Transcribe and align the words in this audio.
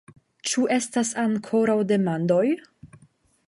Ĉu 0.51 0.63
estas 0.77 1.11
ankoraŭ 1.25 1.77
demandoj? 1.93 2.45